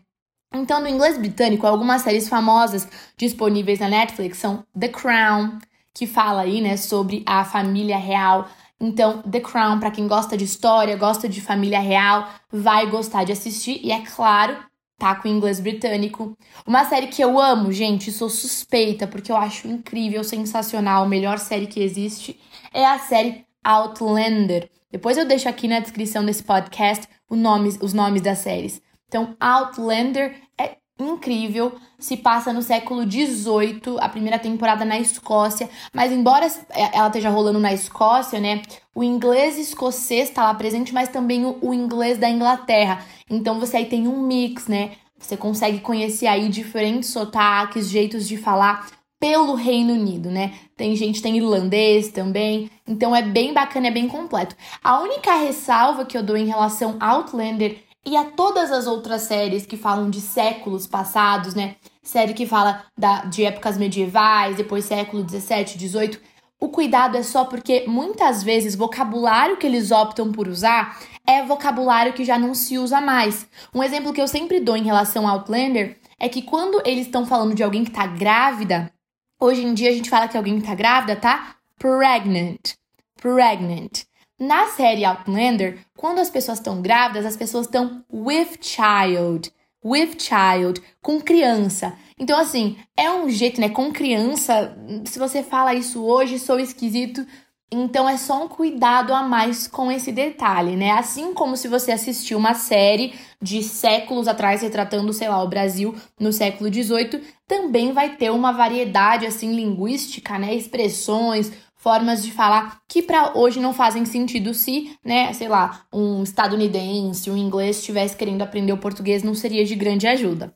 Então, 0.55 0.81
no 0.81 0.89
inglês 0.89 1.19
britânico, 1.19 1.67
algumas 1.67 2.01
séries 2.01 2.31
famosas 2.31 2.89
disponíveis 3.19 3.79
na 3.79 3.91
Netflix 3.91 4.39
são 4.39 4.65
The 4.75 4.89
Crown, 4.89 5.59
que 5.95 6.07
fala 6.07 6.41
aí, 6.41 6.63
né, 6.63 6.79
sobre 6.79 7.23
a 7.27 7.45
família 7.45 7.99
real 7.99 8.49
então, 8.85 9.23
The 9.23 9.39
Crown, 9.39 9.79
para 9.79 9.93
quem 9.93 10.09
gosta 10.09 10.37
de 10.37 10.43
história, 10.43 10.97
gosta 10.97 11.29
de 11.29 11.41
família 11.41 11.79
real, 11.79 12.29
vai 12.51 12.91
gostar 12.91 13.23
de 13.23 13.31
assistir. 13.31 13.79
E 13.81 13.93
é 13.93 14.01
claro, 14.01 14.57
tá 14.99 15.15
com 15.15 15.29
inglês 15.29 15.61
britânico. 15.61 16.37
Uma 16.67 16.85
série 16.85 17.07
que 17.07 17.23
eu 17.23 17.39
amo, 17.39 17.71
gente, 17.71 18.11
sou 18.11 18.29
suspeita, 18.29 19.07
porque 19.07 19.31
eu 19.31 19.37
acho 19.37 19.69
incrível, 19.69 20.25
sensacional, 20.25 21.09
melhor 21.09 21.39
série 21.39 21.69
que 21.69 21.81
existe, 21.81 22.41
é 22.75 22.85
a 22.85 22.99
série 22.99 23.47
Outlander. 23.63 24.69
Depois 24.91 25.17
eu 25.17 25.25
deixo 25.25 25.49
aqui 25.49 25.69
na 25.69 25.79
descrição 25.79 26.25
desse 26.25 26.43
podcast 26.43 27.09
nome, 27.31 27.79
os 27.81 27.93
nomes 27.93 28.21
das 28.21 28.39
séries. 28.39 28.83
Então, 29.07 29.37
Outlander 29.39 30.35
é 30.59 30.79
incrível, 30.99 31.75
se 31.99 32.17
passa 32.17 32.53
no 32.53 32.63
século 32.63 33.03
XVIII, 33.03 33.99
a 33.99 34.09
primeira 34.09 34.39
temporada 34.39 34.85
na 34.85 34.99
Escócia, 34.99 35.69
mas 35.93 36.13
embora 36.13 36.47
ela 36.71 37.07
esteja 37.07 37.31
rolando 37.31 37.59
na 37.59 37.73
Escócia, 37.73 38.41
né, 38.41 38.63
o 38.95 39.03
inglês 39.03 39.59
escocês 39.59 40.29
está 40.29 40.45
lá 40.45 40.55
presente, 40.55 40.93
mas 40.93 41.09
também 41.09 41.45
o, 41.47 41.73
inglês 41.73 42.19
da 42.19 42.29
Inglaterra. 42.29 43.05
Então 43.29 43.59
você 43.59 43.79
aí 43.79 43.87
tem 43.87 44.07
um 44.07 44.21
mix, 44.23 44.67
né? 44.67 44.93
Você 45.19 45.37
consegue 45.37 45.81
conhecer 45.81 46.27
aí 46.27 46.49
diferentes 46.49 47.09
sotaques, 47.09 47.89
jeitos 47.89 48.29
de 48.29 48.37
falar 48.37 48.87
pelo 49.19 49.55
Reino 49.55 49.95
Unido, 49.95 50.31
né? 50.31 50.53
Tem 50.77 50.95
gente 50.97 51.23
tem 51.23 51.37
irlandês 51.37 52.09
também, 52.09 52.69
então 52.87 53.15
é 53.15 53.23
bem 53.23 53.55
bacana, 53.55 53.87
é 53.87 53.91
bem 53.91 54.09
completo. 54.09 54.57
A 54.83 55.01
única 55.01 55.33
ressalva 55.37 56.05
que 56.05 56.19
eu 56.19 56.23
dou 56.23 56.37
em 56.37 56.47
relação 56.47 56.97
a 56.99 57.13
Outlander 57.13 57.79
e 58.05 58.17
a 58.17 58.25
todas 58.25 58.73
as 58.73 58.87
outras 58.87 59.23
séries 59.23 59.65
que 59.65 59.77
falam 59.77 60.11
de 60.11 60.21
séculos 60.21 60.87
passados, 60.87 61.55
né? 61.55 61.77
Série 62.03 62.35
que 62.35 62.47
fala 62.47 62.85
da, 62.99 63.25
de 63.25 63.45
épocas 63.45 63.79
medievais, 63.79 64.57
depois 64.57 64.85
século 64.85 65.23
17, 65.23 65.79
18. 65.79 66.21
O 66.61 66.69
cuidado 66.69 67.17
é 67.17 67.23
só 67.23 67.45
porque 67.45 67.85
muitas 67.87 68.43
vezes 68.43 68.75
vocabulário 68.75 69.57
que 69.57 69.67
eles 69.67 69.91
optam 69.91 70.31
por 70.31 70.49
usar 70.49 70.99
é 71.27 71.45
vocabulário 71.45 72.13
que 72.13 72.25
já 72.25 72.39
não 72.39 72.55
se 72.55 72.79
usa 72.79 73.01
mais. 73.01 73.47
Um 73.75 73.83
exemplo 73.83 74.13
que 74.13 74.21
eu 74.21 74.29
sempre 74.29 74.61
dou 74.61 74.77
em 74.77 74.85
relação 74.85 75.29
ao 75.29 75.39
Outlander 75.39 75.99
é 76.19 76.29
que 76.29 76.43
quando 76.43 76.81
eles 76.85 77.07
estão 77.07 77.27
falando 77.27 77.55
de 77.55 77.63
alguém 77.63 77.85
que 77.85 77.91
tá 77.91 78.07
grávida, 78.07 78.93
hoje 79.41 79.63
em 79.65 79.75
dia 79.75 79.91
a 79.91 79.93
gente 79.93 80.11
fala 80.11 80.29
que 80.29 80.37
alguém 80.37 80.61
que 80.61 80.67
tá 80.67 80.75
grávida 80.75 81.17
tá 81.17 81.57
pregnant. 81.79 82.75
Pregnant. 83.21 84.05
Na 84.39 84.67
série 84.67 85.05
Outlander, 85.05 85.79
quando 86.03 86.19
as 86.19 86.29
pessoas 86.29 86.59
estão 86.59 86.83
grávidas, 86.83 87.25
as 87.25 87.37
pessoas 87.37 87.67
estão 87.67 88.05
with 88.13 88.59
child. 88.61 89.53
With 89.85 90.19
child, 90.19 90.83
com 91.01 91.21
criança. 91.21 91.97
Então, 92.19 92.37
assim, 92.37 92.77
é 92.97 93.09
um 93.09 93.31
jeito, 93.31 93.61
né? 93.61 93.69
Com 93.69 93.93
criança, 93.93 94.77
se 95.05 95.17
você 95.17 95.45
fala 95.45 95.75
isso 95.75 96.03
hoje, 96.03 96.41
sou 96.41 96.59
esquisito. 96.59 97.25
Então 97.71 98.09
é 98.09 98.17
só 98.17 98.45
um 98.45 98.49
cuidado 98.49 99.15
a 99.15 99.23
mais 99.23 99.69
com 99.69 99.93
esse 99.93 100.11
detalhe, 100.11 100.75
né? 100.75 100.91
Assim 100.91 101.33
como 101.33 101.57
se 101.57 101.69
você 101.69 101.93
assistiu 101.93 102.37
uma 102.37 102.53
série 102.53 103.15
de 103.41 103.63
séculos 103.63 104.27
atrás 104.27 104.61
retratando, 104.61 105.13
sei 105.13 105.29
lá, 105.29 105.43
o 105.43 105.49
Brasil 105.49 105.95
no 106.19 106.33
século 106.33 106.69
XVIII, 106.71 107.23
também 107.47 107.93
vai 107.93 108.17
ter 108.17 108.31
uma 108.31 108.53
variedade 108.53 109.25
assim 109.25 109.55
linguística, 109.55 110.39
né? 110.39 110.53
Expressões, 110.55 111.51
formas 111.83 112.23
de 112.23 112.31
falar 112.31 112.81
que 112.87 113.03
para 113.03 113.37
hoje 113.37 113.59
não 113.59 113.75
fazem 113.75 114.05
sentido 114.05 114.55
se, 114.55 114.97
né, 115.05 115.33
sei 115.33 115.49
lá, 115.49 115.85
um 115.93 116.23
estadunidense, 116.23 117.29
um 117.29 117.37
inglês 117.37 117.79
estivesse 117.79 118.17
querendo 118.17 118.43
aprender 118.43 118.73
o 118.73 118.79
português, 118.79 119.25
não 119.25 119.35
seria 119.35 119.65
de 119.65 119.75
grande 119.75 120.07
ajuda. 120.07 120.55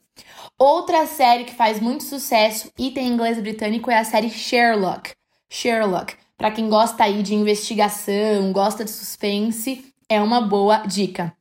Outra 0.56 1.04
série 1.04 1.42
que 1.42 1.52
faz 1.52 1.80
muito 1.80 2.04
sucesso 2.04 2.71
e 2.78 2.92
tem 2.92 3.09
inglês 3.09 3.40
britânico 3.40 3.90
é 3.90 3.99
a 3.99 4.04
série 4.04 4.30
Sherlock. 4.30 5.11
Sherlock, 5.50 6.14
para 6.38 6.52
quem 6.52 6.68
gosta 6.68 7.02
aí 7.02 7.25
de 7.25 7.35
investigação, 7.35 8.52
gosta 8.52 8.85
de 8.85 8.92
suspense, 8.92 9.85
é 10.09 10.23
uma 10.23 10.40
boa 10.40 10.87
dica. 10.87 11.35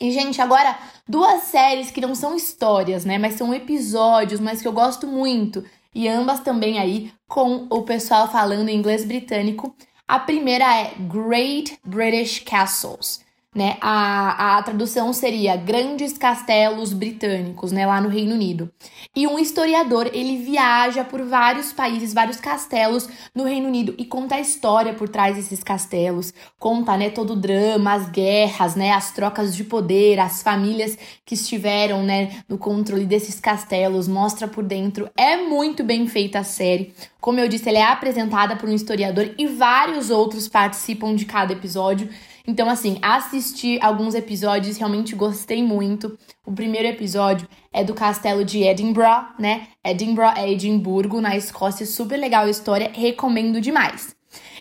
E 0.00 0.12
gente, 0.12 0.40
agora 0.40 0.78
duas 1.06 1.42
séries 1.42 1.90
que 1.90 2.00
não 2.00 2.14
são 2.14 2.34
histórias, 2.34 3.04
né, 3.04 3.18
mas 3.18 3.34
são 3.34 3.52
episódios, 3.52 4.40
mas 4.40 4.62
que 4.62 4.68
eu 4.68 4.72
gosto 4.72 5.06
muito 5.06 5.62
e 5.96 6.06
ambas 6.08 6.40
também 6.40 6.78
aí 6.78 7.10
com 7.26 7.66
o 7.70 7.82
pessoal 7.82 8.30
falando 8.30 8.68
inglês 8.68 9.02
britânico. 9.02 9.74
A 10.06 10.18
primeira 10.18 10.66
é 10.78 10.92
Great 11.08 11.78
British 11.82 12.40
Castles 12.40 13.24
né? 13.56 13.78
A, 13.80 14.58
a 14.58 14.62
tradução 14.62 15.14
seria 15.14 15.56
Grandes 15.56 16.18
Castelos 16.18 16.92
Britânicos, 16.92 17.72
né? 17.72 17.86
Lá 17.86 18.00
no 18.02 18.10
Reino 18.10 18.34
Unido. 18.34 18.70
E 19.16 19.26
um 19.26 19.38
historiador, 19.38 20.10
ele 20.12 20.36
viaja 20.36 21.02
por 21.02 21.22
vários 21.22 21.72
países, 21.72 22.12
vários 22.12 22.36
castelos 22.36 23.08
no 23.34 23.44
Reino 23.44 23.66
Unido 23.66 23.94
e 23.96 24.04
conta 24.04 24.34
a 24.34 24.40
história 24.40 24.92
por 24.92 25.08
trás 25.08 25.36
desses 25.36 25.62
castelos. 25.64 26.34
Conta, 26.58 26.98
né, 26.98 27.08
todo 27.08 27.32
o 27.32 27.36
drama, 27.36 27.94
as 27.94 28.10
guerras, 28.10 28.76
né? 28.76 28.92
As 28.92 29.12
trocas 29.12 29.56
de 29.56 29.64
poder, 29.64 30.20
as 30.20 30.42
famílias 30.42 30.98
que 31.24 31.34
estiveram, 31.34 32.02
né, 32.02 32.42
no 32.46 32.58
controle 32.58 33.06
desses 33.06 33.40
castelos. 33.40 34.06
Mostra 34.06 34.46
por 34.46 34.62
dentro. 34.62 35.08
É 35.16 35.38
muito 35.38 35.82
bem 35.82 36.06
feita 36.06 36.40
a 36.40 36.44
série. 36.44 36.94
Como 37.18 37.40
eu 37.40 37.48
disse, 37.48 37.70
ela 37.70 37.78
é 37.78 37.82
apresentada 37.82 38.54
por 38.54 38.68
um 38.68 38.74
historiador 38.74 39.30
e 39.38 39.46
vários 39.46 40.10
outros 40.10 40.46
participam 40.46 41.14
de 41.14 41.24
cada 41.24 41.54
episódio. 41.54 42.08
Então, 42.46 42.68
assim, 42.70 42.98
assisti 43.02 43.78
alguns 43.82 44.14
episódios, 44.14 44.76
realmente 44.76 45.16
gostei 45.16 45.62
muito. 45.62 46.16
O 46.44 46.52
primeiro 46.52 46.86
episódio 46.86 47.48
é 47.72 47.82
do 47.82 47.92
castelo 47.92 48.44
de 48.44 48.62
Edinburgh, 48.62 49.34
né? 49.38 49.66
Edinburgh 49.84 50.38
é 50.38 50.50
Edimburgo, 50.50 51.20
na 51.20 51.36
Escócia. 51.36 51.84
Super 51.84 52.16
legal 52.16 52.44
a 52.44 52.50
história, 52.50 52.90
recomendo 52.94 53.60
demais. 53.60 54.14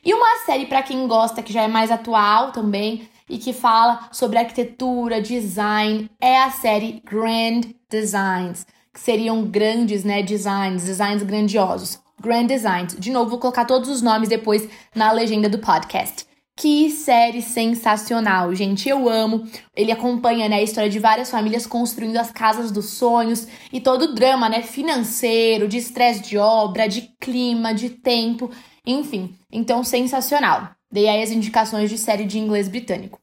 E 0.03 0.13
uma 0.13 0.45
série 0.45 0.65
para 0.65 0.83
quem 0.83 1.07
gosta, 1.07 1.43
que 1.43 1.53
já 1.53 1.63
é 1.63 1.67
mais 1.67 1.91
atual 1.91 2.51
também, 2.51 3.07
e 3.29 3.37
que 3.37 3.53
fala 3.53 4.07
sobre 4.11 4.37
arquitetura, 4.37 5.21
design, 5.21 6.09
é 6.19 6.41
a 6.41 6.51
série 6.51 7.01
Grand 7.03 7.61
Designs, 7.89 8.65
que 8.93 8.99
seriam 8.99 9.43
grandes, 9.43 10.03
né, 10.03 10.21
designs, 10.21 10.83
designs 10.83 11.23
grandiosos. 11.23 11.99
Grand 12.21 12.45
Designs. 12.45 12.95
De 12.97 13.11
novo, 13.11 13.31
vou 13.31 13.39
colocar 13.39 13.65
todos 13.65 13.89
os 13.89 14.01
nomes 14.01 14.29
depois 14.29 14.67
na 14.95 15.11
legenda 15.11 15.49
do 15.49 15.59
podcast. 15.59 16.25
Que 16.57 16.89
série 16.89 17.41
sensacional, 17.41 18.55
gente. 18.55 18.87
Eu 18.87 19.09
amo. 19.09 19.45
Ele 19.75 19.91
acompanha 19.91 20.47
né, 20.47 20.55
a 20.55 20.63
história 20.63 20.89
de 20.89 20.99
várias 20.99 21.29
famílias 21.29 21.67
construindo 21.67 22.15
as 22.15 22.31
casas 22.31 22.71
dos 22.71 22.91
sonhos 22.91 23.45
e 23.73 23.81
todo 23.81 24.03
o 24.03 24.13
drama 24.15 24.47
né, 24.47 24.61
financeiro, 24.61 25.67
de 25.67 25.77
estresse 25.77 26.21
de 26.21 26.37
obra, 26.37 26.87
de 26.87 27.13
clima, 27.19 27.73
de 27.73 27.89
tempo, 27.89 28.49
enfim. 28.85 29.35
Então, 29.51 29.83
sensacional. 29.83 30.69
Dei 30.89 31.09
aí 31.09 31.21
as 31.21 31.31
indicações 31.31 31.89
de 31.89 31.97
série 31.97 32.23
de 32.23 32.39
inglês 32.39 32.69
britânico. 32.69 33.19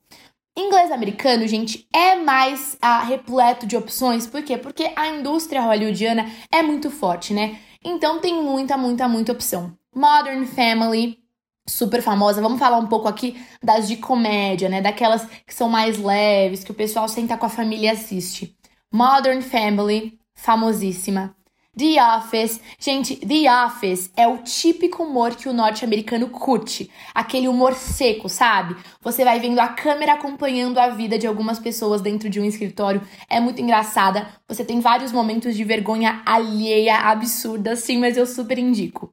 Inglês 0.54 0.92
americano, 0.92 1.48
gente, 1.48 1.88
é 1.90 2.16
mais 2.16 2.76
ah, 2.82 3.02
repleto 3.02 3.66
de 3.66 3.74
opções. 3.74 4.26
Por 4.26 4.42
quê? 4.42 4.58
Porque 4.58 4.92
a 4.94 5.08
indústria 5.08 5.62
hollywoodiana 5.62 6.30
é 6.50 6.62
muito 6.62 6.90
forte, 6.90 7.32
né? 7.32 7.58
Então 7.82 8.20
tem 8.20 8.34
muita, 8.42 8.76
muita, 8.76 9.08
muita 9.08 9.32
opção. 9.32 9.74
Modern 9.94 10.44
Family, 10.44 11.21
super 11.66 12.02
famosa. 12.02 12.40
Vamos 12.42 12.58
falar 12.58 12.78
um 12.78 12.86
pouco 12.86 13.08
aqui 13.08 13.36
das 13.62 13.88
de 13.88 13.96
comédia, 13.96 14.68
né? 14.68 14.80
Daquelas 14.80 15.26
que 15.46 15.54
são 15.54 15.68
mais 15.68 15.98
leves, 15.98 16.64
que 16.64 16.70
o 16.70 16.74
pessoal 16.74 17.08
senta 17.08 17.36
com 17.36 17.46
a 17.46 17.50
família 17.50 17.86
e 17.86 17.90
assiste. 17.90 18.56
Modern 18.92 19.40
Family, 19.40 20.18
famosíssima. 20.34 21.34
The 21.74 22.18
Office. 22.18 22.60
Gente, 22.78 23.16
The 23.16 23.50
Office 23.64 24.10
é 24.14 24.28
o 24.28 24.42
típico 24.42 25.04
humor 25.04 25.34
que 25.34 25.48
o 25.48 25.54
norte-americano 25.54 26.28
curte. 26.28 26.90
Aquele 27.14 27.48
humor 27.48 27.72
seco, 27.72 28.28
sabe? 28.28 28.76
Você 29.00 29.24
vai 29.24 29.40
vendo 29.40 29.58
a 29.58 29.68
câmera 29.68 30.12
acompanhando 30.12 30.76
a 30.76 30.88
vida 30.88 31.18
de 31.18 31.26
algumas 31.26 31.58
pessoas 31.58 32.02
dentro 32.02 32.28
de 32.28 32.38
um 32.38 32.44
escritório. 32.44 33.00
É 33.26 33.40
muito 33.40 33.62
engraçada. 33.62 34.28
Você 34.46 34.62
tem 34.62 34.80
vários 34.80 35.12
momentos 35.12 35.56
de 35.56 35.64
vergonha 35.64 36.20
alheia 36.26 36.96
absurda, 36.96 37.74
sim, 37.74 37.96
mas 37.96 38.18
eu 38.18 38.26
super 38.26 38.58
indico. 38.58 39.10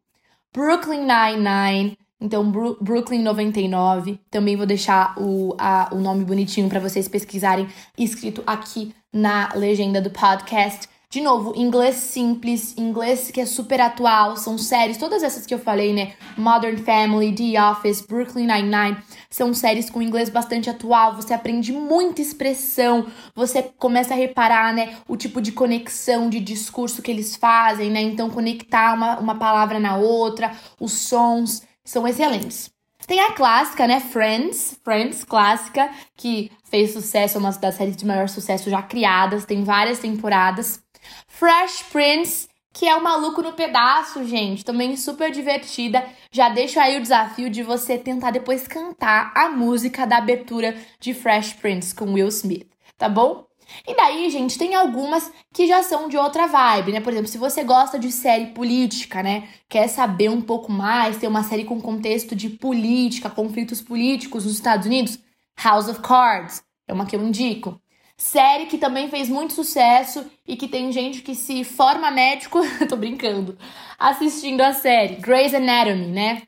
Brooklyn 0.53 1.05
Nine-Nine. 1.05 1.97
Então, 2.21 2.49
Bru 2.51 2.77
Brooklyn 2.81 3.21
99. 3.21 4.19
Também 4.29 4.55
vou 4.55 4.65
deixar 4.65 5.13
o, 5.17 5.55
a, 5.57 5.89
o 5.91 5.99
nome 5.99 6.25
bonitinho 6.25 6.67
para 6.67 6.79
vocês 6.79 7.07
pesquisarem, 7.07 7.67
escrito 7.97 8.43
aqui 8.45 8.93
na 9.11 9.53
legenda 9.55 10.01
do 10.01 10.09
podcast. 10.09 10.87
De 11.11 11.21
novo, 11.21 11.53
inglês 11.55 11.95
simples, 11.95 12.77
inglês 12.77 13.31
que 13.31 13.41
é 13.41 13.45
super 13.47 13.81
atual, 13.81 14.37
são 14.37 14.59
séries, 14.59 14.95
todas 14.95 15.23
essas 15.23 15.43
que 15.43 15.51
eu 15.51 15.57
falei, 15.57 15.91
né? 15.91 16.13
Modern 16.37 16.77
Family, 16.77 17.33
The 17.33 17.59
Office, 17.71 18.01
Brooklyn 18.01 18.45
Nine-Nine, 18.45 18.97
são 19.27 19.51
séries 19.51 19.89
com 19.89 20.03
inglês 20.03 20.29
bastante 20.29 20.69
atual, 20.69 21.15
você 21.15 21.33
aprende 21.33 21.73
muita 21.73 22.21
expressão, 22.21 23.07
você 23.33 23.63
começa 23.63 24.13
a 24.13 24.17
reparar, 24.17 24.71
né, 24.71 24.97
o 25.07 25.17
tipo 25.17 25.41
de 25.41 25.51
conexão 25.51 26.29
de 26.29 26.39
discurso 26.39 27.01
que 27.01 27.09
eles 27.09 27.35
fazem, 27.35 27.89
né? 27.89 28.01
Então, 28.01 28.29
conectar 28.29 28.93
uma, 28.93 29.17
uma 29.17 29.33
palavra 29.33 29.79
na 29.79 29.97
outra, 29.97 30.51
os 30.79 30.91
sons 30.91 31.63
são 31.89 32.07
excelentes. 32.07 32.69
Tem 33.07 33.19
a 33.19 33.31
clássica, 33.31 33.87
né? 33.87 33.99
Friends, 33.99 34.79
Friends 34.83 35.23
clássica, 35.23 35.89
que 36.15 36.51
fez 36.63 36.93
sucesso, 36.93 37.37
é 37.37 37.39
uma 37.39 37.51
das 37.51 37.75
séries 37.75 37.97
de 37.97 38.05
maior 38.05 38.29
sucesso 38.29 38.69
já 38.69 38.83
criadas, 38.83 39.45
tem 39.45 39.63
várias 39.63 39.97
temporadas. 39.97 40.83
Fresh 41.27 41.81
Prince, 41.91 42.47
que 42.71 42.87
é 42.87 42.95
o 42.95 43.03
maluco 43.03 43.41
no 43.41 43.53
pedaço, 43.53 44.23
gente, 44.23 44.63
também 44.63 44.95
super 44.95 45.31
divertida. 45.31 46.05
Já 46.31 46.49
deixo 46.49 46.79
aí 46.79 46.97
o 46.97 47.01
desafio 47.01 47.49
de 47.49 47.63
você 47.63 47.97
tentar 47.97 48.29
depois 48.29 48.67
cantar 48.67 49.31
a 49.35 49.49
música 49.49 50.05
da 50.05 50.17
abertura 50.17 50.77
de 50.99 51.15
Fresh 51.15 51.53
Prince 51.53 51.95
com 51.95 52.13
Will 52.13 52.27
Smith, 52.27 52.69
tá 52.99 53.09
bom? 53.09 53.48
E 53.87 53.95
daí, 53.95 54.29
gente, 54.29 54.57
tem 54.57 54.75
algumas 54.75 55.31
que 55.53 55.67
já 55.67 55.83
são 55.83 56.07
de 56.09 56.17
outra 56.17 56.47
vibe, 56.47 56.91
né? 56.93 57.01
Por 57.01 57.11
exemplo, 57.11 57.29
se 57.29 57.37
você 57.37 57.63
gosta 57.63 57.99
de 57.99 58.11
série 58.11 58.47
política, 58.47 59.21
né? 59.23 59.47
Quer 59.67 59.87
saber 59.87 60.29
um 60.29 60.41
pouco 60.41 60.71
mais, 60.71 61.17
ter 61.17 61.27
uma 61.27 61.43
série 61.43 61.65
com 61.65 61.81
contexto 61.81 62.35
de 62.35 62.49
política, 62.49 63.29
conflitos 63.29 63.81
políticos 63.81 64.45
nos 64.45 64.53
Estados 64.55 64.85
Unidos, 64.87 65.19
House 65.63 65.87
of 65.89 66.01
Cards. 66.01 66.63
é 66.87 66.93
uma 66.93 67.05
que 67.05 67.15
eu 67.15 67.23
indico. 67.23 67.79
Série 68.17 68.65
que 68.65 68.77
também 68.77 69.09
fez 69.09 69.29
muito 69.29 69.53
sucesso 69.53 70.29
e 70.45 70.57
que 70.57 70.67
tem 70.67 70.91
gente 70.91 71.21
que 71.21 71.33
se 71.35 71.63
forma 71.63 72.11
médico, 72.11 72.59
tô 72.89 72.97
brincando, 72.97 73.57
assistindo 73.97 74.61
a 74.61 74.73
série 74.73 75.15
Grey's 75.15 75.53
Anatomy, 75.53 76.07
né? 76.07 76.43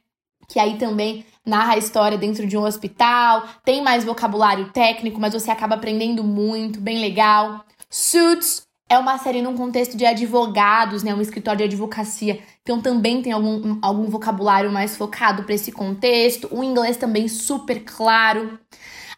Que 0.52 0.60
aí 0.60 0.78
também 0.78 1.26
narra 1.46 1.76
a 1.76 1.78
história 1.78 2.18
dentro 2.18 2.46
de 2.46 2.58
um 2.58 2.66
hospital, 2.66 3.46
tem 3.64 3.82
mais 3.82 4.04
vocabulário 4.04 4.70
técnico, 4.72 5.18
mas 5.18 5.34
você 5.34 5.50
acaba 5.50 5.76
aprendendo 5.76 6.26
muito, 6.26 6.82
bem 6.82 7.00
legal. 7.00 7.64
Suits 7.90 8.68
é 8.90 9.00
uma 9.00 9.18
série 9.18 9.42
num 9.42 9.56
contexto 9.56 9.96
de 9.96 10.06
advogados, 10.06 11.04
né? 11.04 11.16
Um 11.16 11.22
escritório 11.22 11.60
de 11.60 11.64
advocacia. 11.64 12.42
Então 12.64 12.82
também 12.82 13.22
tem 13.22 13.32
algum, 13.32 13.80
algum 13.82 14.08
vocabulário 14.08 14.70
mais 14.70 14.98
focado 14.98 15.44
para 15.44 15.56
esse 15.56 15.72
contexto. 15.72 16.50
O 16.52 16.62
inglês 16.62 16.98
também 16.98 17.30
super 17.30 17.86
claro. 17.86 18.60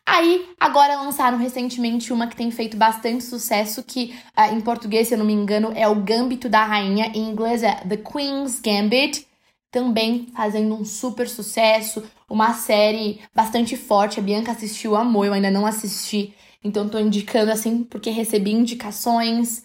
Aí, 0.06 0.50
agora 0.60 1.02
lançaram 1.02 1.40
recentemente 1.40 2.14
uma 2.14 2.28
que 2.28 2.36
tem 2.36 2.52
feito 2.52 2.78
bastante 2.78 3.24
sucesso, 3.24 3.82
que 3.82 4.14
uh, 4.38 4.54
em 4.54 4.62
português, 4.62 5.08
se 5.08 5.16
eu 5.16 5.18
não 5.18 5.26
me 5.26 5.34
engano, 5.34 5.72
é 5.76 5.88
o 5.88 5.96
Gambito 5.96 6.48
da 6.48 6.64
Rainha, 6.64 7.12
em 7.16 7.30
inglês 7.30 7.64
é 7.64 7.74
The 7.88 7.98
Queen's 7.98 8.60
Gambit, 8.60 9.26
também 9.74 10.28
fazendo 10.36 10.76
um 10.76 10.86
super 10.86 11.28
sucesso, 11.28 12.04
uma 12.30 12.54
série 12.54 13.20
bastante 13.34 13.76
forte. 13.76 14.20
A 14.20 14.24
Bianca 14.24 14.52
assistiu, 14.52 14.96
amou, 14.96 15.26
eu 15.26 15.34
ainda 15.34 15.50
não 15.50 15.66
assisti, 15.66 16.32
então 16.64 16.88
tô 16.88 17.00
indicando 17.00 17.52
assim 17.52 17.84
porque 17.84 18.12
recebi 18.12 18.52
indicações. 18.52 19.64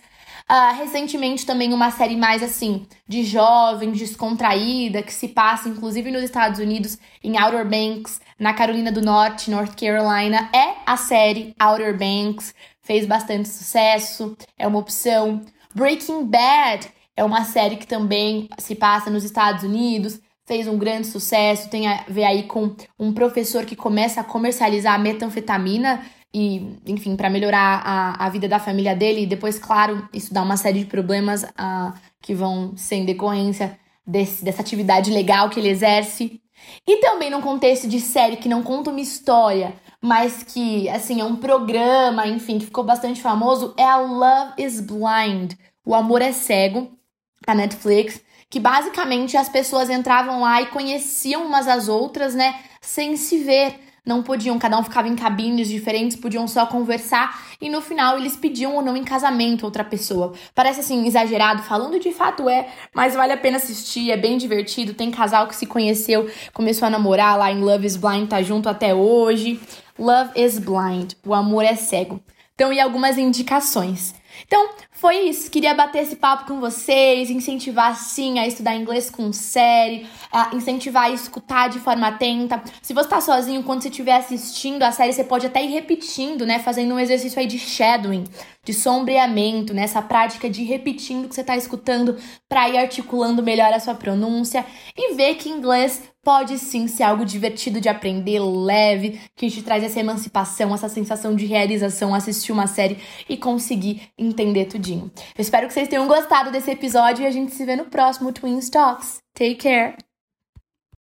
Uh, 0.50 0.74
recentemente 0.78 1.44
também 1.44 1.74
uma 1.74 1.90
série 1.90 2.16
mais 2.16 2.42
assim, 2.42 2.86
de 3.06 3.22
jovens, 3.22 3.98
descontraída, 3.98 5.02
que 5.02 5.12
se 5.12 5.28
passa 5.28 5.68
inclusive 5.68 6.10
nos 6.10 6.22
Estados 6.22 6.58
Unidos, 6.58 6.96
em 7.22 7.38
Outer 7.38 7.68
Banks, 7.68 8.18
na 8.38 8.54
Carolina 8.54 8.90
do 8.90 9.02
Norte, 9.02 9.50
North 9.50 9.78
Carolina. 9.78 10.48
É 10.54 10.76
a 10.86 10.96
série 10.96 11.54
Outer 11.60 11.98
Banks, 11.98 12.54
fez 12.80 13.04
bastante 13.04 13.46
sucesso, 13.46 14.34
é 14.56 14.66
uma 14.66 14.78
opção. 14.78 15.42
Breaking 15.74 16.24
Bad 16.24 16.88
é 17.18 17.24
uma 17.24 17.44
série 17.44 17.76
que 17.76 17.86
também 17.86 18.48
se 18.58 18.76
passa 18.76 19.10
nos 19.10 19.24
Estados 19.24 19.64
Unidos, 19.64 20.20
fez 20.46 20.68
um 20.68 20.78
grande 20.78 21.08
sucesso, 21.08 21.68
tem 21.68 21.88
a 21.88 22.04
ver 22.08 22.22
aí 22.22 22.44
com 22.44 22.76
um 22.96 23.12
professor 23.12 23.64
que 23.64 23.74
começa 23.74 24.20
a 24.20 24.24
comercializar 24.24 24.94
a 24.94 24.98
metanfetamina 24.98 26.00
e, 26.32 26.76
enfim, 26.86 27.16
para 27.16 27.28
melhorar 27.28 27.82
a, 27.84 28.24
a 28.24 28.28
vida 28.28 28.46
da 28.46 28.60
família 28.60 28.94
dele. 28.94 29.22
E 29.22 29.26
depois, 29.26 29.58
claro, 29.58 30.08
isso 30.14 30.32
dá 30.32 30.42
uma 30.42 30.56
série 30.56 30.78
de 30.78 30.86
problemas 30.86 31.42
uh, 31.42 31.92
que 32.22 32.36
vão 32.36 32.76
ser 32.76 32.96
em 32.96 33.04
decorrência 33.04 33.76
desse, 34.06 34.44
dessa 34.44 34.62
atividade 34.62 35.10
legal 35.10 35.50
que 35.50 35.58
ele 35.58 35.70
exerce. 35.70 36.40
E 36.86 37.00
também 37.00 37.30
num 37.30 37.40
contexto 37.40 37.88
de 37.88 38.00
série 38.00 38.36
que 38.36 38.48
não 38.48 38.62
conta 38.62 38.90
uma 38.90 39.00
história, 39.00 39.74
mas 40.00 40.44
que, 40.44 40.88
assim, 40.88 41.20
é 41.20 41.24
um 41.24 41.34
programa, 41.34 42.28
enfim, 42.28 42.60
que 42.60 42.66
ficou 42.66 42.84
bastante 42.84 43.20
famoso, 43.20 43.74
é 43.76 43.84
a 43.84 43.96
Love 43.96 44.52
is 44.56 44.80
Blind. 44.80 45.54
O 45.84 45.94
Amor 45.94 46.22
é 46.22 46.32
Cego, 46.32 46.97
da 47.46 47.54
Netflix 47.54 48.20
que 48.50 48.58
basicamente 48.58 49.36
as 49.36 49.48
pessoas 49.48 49.90
entravam 49.90 50.40
lá 50.40 50.62
e 50.62 50.66
conheciam 50.66 51.46
umas 51.46 51.68
às 51.68 51.88
outras, 51.88 52.34
né, 52.34 52.58
sem 52.80 53.16
se 53.16 53.38
ver. 53.38 53.80
Não 54.06 54.22
podiam, 54.22 54.58
cada 54.58 54.78
um 54.78 54.82
ficava 54.82 55.06
em 55.06 55.14
cabines 55.14 55.68
diferentes, 55.68 56.16
podiam 56.16 56.48
só 56.48 56.64
conversar 56.64 57.42
e 57.60 57.68
no 57.68 57.82
final 57.82 58.16
eles 58.16 58.34
pediam 58.34 58.74
ou 58.74 58.80
não 58.80 58.96
em 58.96 59.04
casamento 59.04 59.64
outra 59.64 59.84
pessoa. 59.84 60.32
Parece 60.54 60.80
assim 60.80 61.06
exagerado, 61.06 61.62
falando 61.62 62.00
de 62.00 62.10
fato 62.10 62.48
é, 62.48 62.68
mas 62.94 63.14
vale 63.14 63.34
a 63.34 63.36
pena 63.36 63.58
assistir, 63.58 64.10
é 64.10 64.16
bem 64.16 64.38
divertido. 64.38 64.94
Tem 64.94 65.10
casal 65.10 65.46
que 65.46 65.54
se 65.54 65.66
conheceu, 65.66 66.30
começou 66.54 66.86
a 66.86 66.90
namorar 66.90 67.36
lá 67.36 67.52
em 67.52 67.60
Love 67.60 67.86
is 67.86 67.96
Blind, 67.96 68.30
tá 68.30 68.40
junto 68.40 68.66
até 68.70 68.94
hoje. 68.94 69.60
Love 69.98 70.30
is 70.40 70.58
Blind, 70.58 71.12
o 71.22 71.34
amor 71.34 71.64
é 71.64 71.76
cego. 71.76 72.18
Então, 72.54 72.72
e 72.72 72.80
algumas 72.80 73.18
indicações. 73.18 74.14
Então, 74.46 74.70
foi 75.00 75.28
isso. 75.28 75.50
Queria 75.50 75.74
bater 75.74 76.02
esse 76.02 76.16
papo 76.16 76.46
com 76.46 76.60
vocês, 76.60 77.30
incentivar 77.30 77.96
sim 77.96 78.38
a 78.38 78.46
estudar 78.46 78.74
inglês 78.74 79.08
com 79.08 79.32
série, 79.32 80.06
a 80.32 80.54
incentivar 80.54 81.04
a 81.04 81.10
escutar 81.10 81.68
de 81.68 81.78
forma 81.78 82.08
atenta. 82.08 82.62
Se 82.82 82.92
você 82.92 83.08
tá 83.08 83.20
sozinho, 83.20 83.62
quando 83.62 83.82
você 83.82 83.88
estiver 83.88 84.16
assistindo 84.16 84.82
a 84.82 84.90
série, 84.90 85.12
você 85.12 85.22
pode 85.22 85.46
até 85.46 85.64
ir 85.64 85.68
repetindo, 85.68 86.44
né? 86.44 86.58
Fazendo 86.58 86.94
um 86.94 86.98
exercício 86.98 87.38
aí 87.38 87.46
de 87.46 87.58
shadowing, 87.58 88.24
de 88.64 88.74
sombreamento, 88.74 89.72
né? 89.72 89.82
Essa 89.82 90.02
prática 90.02 90.50
de 90.50 90.64
repetindo 90.64 91.26
o 91.26 91.28
que 91.28 91.34
você 91.34 91.44
tá 91.44 91.56
escutando 91.56 92.16
para 92.48 92.68
ir 92.68 92.78
articulando 92.78 93.42
melhor 93.42 93.72
a 93.72 93.80
sua 93.80 93.94
pronúncia 93.94 94.66
e 94.96 95.14
ver 95.14 95.36
que 95.36 95.48
inglês 95.48 96.02
pode 96.28 96.58
sim 96.58 96.86
ser 96.86 97.04
algo 97.04 97.24
divertido 97.24 97.80
de 97.80 97.88
aprender, 97.88 98.38
leve, 98.38 99.18
que 99.34 99.48
te 99.48 99.62
traz 99.62 99.82
essa 99.82 99.98
emancipação, 99.98 100.74
essa 100.74 100.86
sensação 100.86 101.34
de 101.34 101.46
realização, 101.46 102.14
assistir 102.14 102.52
uma 102.52 102.66
série 102.66 102.98
e 103.26 103.34
conseguir 103.34 104.02
entender 104.18 104.66
tudinho. 104.88 105.10
Eu 105.36 105.42
espero 105.42 105.66
que 105.66 105.72
vocês 105.72 105.88
tenham 105.88 106.08
gostado 106.08 106.50
desse 106.50 106.70
episódio 106.70 107.22
e 107.22 107.26
a 107.26 107.30
gente 107.30 107.54
se 107.54 107.64
vê 107.64 107.76
no 107.76 107.84
próximo 107.84 108.32
Twin 108.32 108.60
Talks. 108.70 109.18
Take 109.34 109.56
care! 109.56 110.07